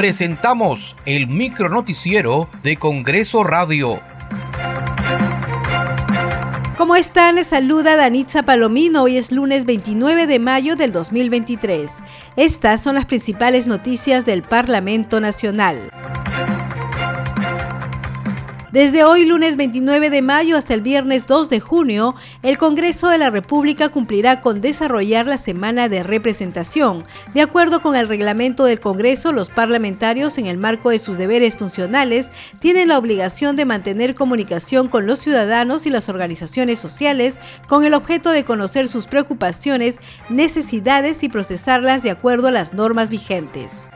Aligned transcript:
presentamos 0.00 0.96
el 1.04 1.26
micronoticiero 1.26 2.48
de 2.62 2.78
Congreso 2.78 3.44
Radio. 3.44 4.00
¿Cómo 6.78 6.96
están? 6.96 7.34
Les 7.34 7.48
saluda 7.48 7.96
Danitza 7.96 8.42
Palomino. 8.42 9.02
Hoy 9.02 9.18
es 9.18 9.30
lunes 9.30 9.66
29 9.66 10.26
de 10.26 10.38
mayo 10.38 10.74
del 10.74 10.92
2023. 10.92 11.98
Estas 12.36 12.82
son 12.82 12.94
las 12.94 13.04
principales 13.04 13.66
noticias 13.66 14.24
del 14.24 14.42
Parlamento 14.42 15.20
Nacional. 15.20 15.90
Desde 18.72 19.02
hoy, 19.02 19.24
lunes 19.26 19.56
29 19.56 20.10
de 20.10 20.22
mayo, 20.22 20.56
hasta 20.56 20.74
el 20.74 20.80
viernes 20.80 21.26
2 21.26 21.50
de 21.50 21.58
junio, 21.58 22.14
el 22.44 22.56
Congreso 22.56 23.08
de 23.08 23.18
la 23.18 23.28
República 23.28 23.88
cumplirá 23.88 24.40
con 24.40 24.60
desarrollar 24.60 25.26
la 25.26 25.38
semana 25.38 25.88
de 25.88 26.04
representación. 26.04 27.02
De 27.34 27.42
acuerdo 27.42 27.82
con 27.82 27.96
el 27.96 28.06
reglamento 28.06 28.64
del 28.64 28.78
Congreso, 28.78 29.32
los 29.32 29.50
parlamentarios, 29.50 30.38
en 30.38 30.46
el 30.46 30.56
marco 30.56 30.90
de 30.90 31.00
sus 31.00 31.18
deberes 31.18 31.56
funcionales, 31.56 32.30
tienen 32.60 32.86
la 32.86 32.98
obligación 32.98 33.56
de 33.56 33.64
mantener 33.64 34.14
comunicación 34.14 34.86
con 34.86 35.04
los 35.04 35.18
ciudadanos 35.18 35.84
y 35.86 35.90
las 35.90 36.08
organizaciones 36.08 36.78
sociales 36.78 37.40
con 37.66 37.84
el 37.84 37.92
objeto 37.92 38.30
de 38.30 38.44
conocer 38.44 38.86
sus 38.86 39.08
preocupaciones, 39.08 39.98
necesidades 40.28 41.24
y 41.24 41.28
procesarlas 41.28 42.04
de 42.04 42.12
acuerdo 42.12 42.46
a 42.46 42.52
las 42.52 42.72
normas 42.72 43.10
vigentes. 43.10 43.90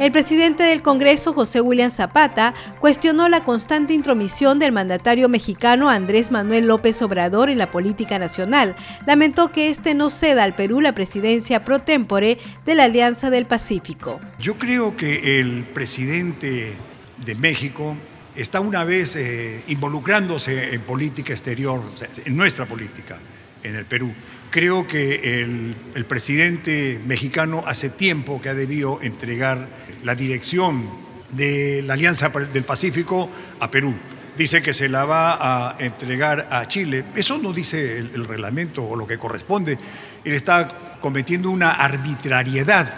El 0.00 0.12
presidente 0.12 0.62
del 0.62 0.80
Congreso, 0.80 1.34
José 1.34 1.60
William 1.60 1.90
Zapata, 1.90 2.54
cuestionó 2.80 3.28
la 3.28 3.44
constante 3.44 3.92
intromisión 3.92 4.58
del 4.58 4.72
mandatario 4.72 5.28
mexicano 5.28 5.90
Andrés 5.90 6.30
Manuel 6.30 6.66
López 6.66 7.02
Obrador 7.02 7.50
en 7.50 7.58
la 7.58 7.70
política 7.70 8.18
nacional. 8.18 8.74
Lamentó 9.04 9.52
que 9.52 9.68
este 9.68 9.94
no 9.94 10.08
ceda 10.08 10.44
al 10.44 10.54
Perú 10.54 10.80
la 10.80 10.94
presidencia 10.94 11.66
pro 11.66 11.80
tempore 11.80 12.38
de 12.64 12.74
la 12.74 12.84
Alianza 12.84 13.28
del 13.28 13.44
Pacífico. 13.44 14.20
Yo 14.38 14.56
creo 14.56 14.96
que 14.96 15.38
el 15.38 15.64
presidente 15.64 16.78
de 17.22 17.34
México 17.34 17.94
está 18.34 18.60
una 18.60 18.84
vez 18.84 19.16
eh, 19.16 19.62
involucrándose 19.68 20.74
en 20.74 20.80
política 20.80 21.34
exterior, 21.34 21.82
en 22.24 22.36
nuestra 22.38 22.64
política, 22.64 23.18
en 23.62 23.76
el 23.76 23.84
Perú. 23.84 24.14
Creo 24.50 24.86
que 24.86 25.42
el, 25.42 25.76
el, 25.94 26.04
presidente 26.06 27.00
mexicano 27.06 27.62
hace 27.66 27.88
tiempo 27.88 28.42
que 28.42 28.48
ha 28.48 28.54
debido 28.54 29.00
entregar 29.00 29.68
la 30.02 30.16
dirección 30.16 30.90
de 31.30 31.82
la 31.86 31.94
Alianza 31.94 32.30
del 32.30 32.64
Pacífico 32.64 33.30
a 33.60 33.70
Perú. 33.70 33.94
Dice 34.36 34.60
que 34.60 34.74
se 34.74 34.88
la 34.88 35.04
va 35.04 35.38
a 35.68 35.76
entregar 35.78 36.48
a 36.50 36.66
Chile. 36.66 37.04
Eso 37.14 37.38
no 37.38 37.52
dice 37.52 37.98
el, 37.98 38.10
el 38.12 38.24
reglamento 38.24 38.84
o 38.84 38.96
lo 38.96 39.06
que 39.06 39.18
corresponde. 39.18 39.78
Él 40.24 40.32
está 40.32 40.98
cometiendo 41.00 41.50
una 41.50 41.70
arbitrariedad. 41.70 42.92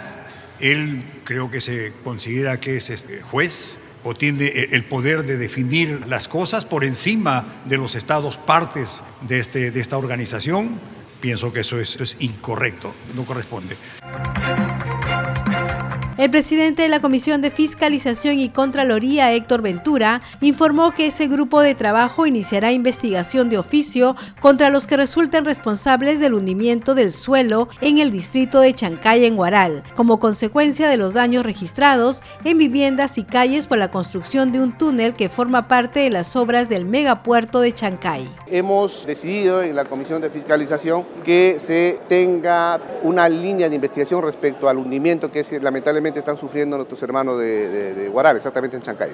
Él 0.59 1.03
creo 1.23 1.51
que 1.51 1.61
se 1.61 1.93
considera 2.03 2.59
que 2.59 2.77
es 2.77 2.89
este 2.89 3.21
juez 3.21 3.77
o 4.03 4.13
tiene 4.13 4.47
el 4.47 4.83
poder 4.85 5.23
de 5.23 5.37
definir 5.37 6.07
las 6.07 6.27
cosas 6.27 6.65
por 6.65 6.83
encima 6.83 7.61
de 7.65 7.77
los 7.77 7.95
estados 7.95 8.37
partes 8.37 9.01
de, 9.21 9.39
este, 9.39 9.71
de 9.71 9.79
esta 9.79 9.97
organización. 9.97 10.79
Pienso 11.23 11.53
que 11.53 11.61
eso 11.61 11.79
es, 11.79 12.01
es 12.01 12.17
incorrecto, 12.19 12.93
no 13.15 13.23
corresponde. 13.23 13.77
El 16.15 16.29
presidente 16.29 16.83
de 16.83 16.89
la 16.89 16.99
Comisión 16.99 17.41
de 17.41 17.49
Fiscalización 17.49 18.39
y 18.39 18.49
Contraloría, 18.49 19.33
Héctor 19.33 19.63
Ventura, 19.63 20.21
informó 20.41 20.93
que 20.93 21.07
ese 21.07 21.27
grupo 21.27 21.59
de 21.59 21.73
trabajo 21.73 22.27
iniciará 22.27 22.71
investigación 22.71 23.49
de 23.49 23.57
oficio 23.57 24.15
contra 24.39 24.69
los 24.69 24.85
que 24.85 24.95
resulten 24.95 25.43
responsables 25.43 26.19
del 26.19 26.35
hundimiento 26.35 26.93
del 26.93 27.11
suelo 27.11 27.67
en 27.81 27.97
el 27.97 28.11
distrito 28.11 28.59
de 28.59 28.75
Chancay, 28.75 29.25
en 29.25 29.35
Guaral, 29.35 29.81
como 29.95 30.19
consecuencia 30.19 30.87
de 30.87 30.97
los 30.97 31.13
daños 31.13 31.47
registrados 31.47 32.21
en 32.43 32.59
viviendas 32.59 33.17
y 33.17 33.23
calles 33.23 33.65
por 33.65 33.79
la 33.79 33.89
construcción 33.89 34.51
de 34.51 34.61
un 34.61 34.77
túnel 34.77 35.15
que 35.15 35.29
forma 35.29 35.67
parte 35.67 36.01
de 36.01 36.11
las 36.11 36.35
obras 36.35 36.69
del 36.69 36.85
megapuerto 36.85 37.59
de 37.59 37.73
Chancay. 37.73 38.29
Hemos 38.45 39.07
decidido 39.07 39.63
en 39.63 39.75
la 39.75 39.85
Comisión 39.85 40.21
de 40.21 40.29
Fiscalización 40.29 41.05
que 41.25 41.55
se 41.57 41.97
tenga 42.07 42.79
una 43.01 43.27
línea 43.27 43.67
de 43.67 43.75
investigación 43.75 44.21
respecto 44.21 44.69
al 44.69 44.77
hundimiento 44.77 45.31
que 45.31 45.39
es 45.39 45.51
lamentablemente 45.53 46.02
están 46.05 46.37
sufriendo 46.37 46.77
nuestros 46.77 47.01
hermanos 47.03 47.39
de, 47.39 47.93
de, 47.93 48.07
Guaral, 48.09 48.35
exactamente 48.35 48.77
en 48.77 48.83
Chancay. 48.83 49.11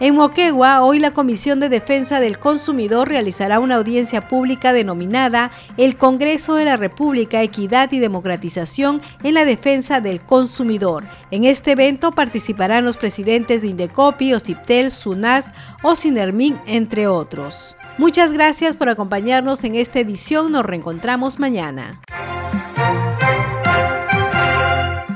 En 0.00 0.14
Moquegua, 0.14 0.82
hoy 0.82 1.00
la 1.00 1.10
Comisión 1.10 1.58
de 1.58 1.68
Defensa 1.68 2.20
del 2.20 2.38
Consumidor 2.38 3.08
realizará 3.08 3.58
una 3.58 3.74
audiencia 3.74 4.28
pública 4.28 4.72
denominada 4.72 5.50
El 5.76 5.96
Congreso 5.96 6.54
de 6.54 6.64
la 6.64 6.76
República, 6.76 7.42
Equidad 7.42 7.90
y 7.90 7.98
Democratización 7.98 9.02
en 9.24 9.34
la 9.34 9.44
Defensa 9.44 10.00
del 10.00 10.20
Consumidor. 10.20 11.02
En 11.32 11.42
este 11.42 11.72
evento 11.72 12.12
participarán 12.12 12.84
los 12.84 12.96
presidentes 12.96 13.60
de 13.60 13.68
Indecopi, 13.68 14.34
Ociptel, 14.34 14.92
SUNAS 14.92 15.52
o 15.82 15.96
Sinermin, 15.96 16.60
entre 16.66 17.08
otros. 17.08 17.76
Muchas 17.98 18.32
gracias 18.32 18.76
por 18.76 18.88
acompañarnos 18.88 19.64
en 19.64 19.74
esta 19.74 19.98
edición. 19.98 20.52
Nos 20.52 20.64
reencontramos 20.64 21.40
mañana. 21.40 22.00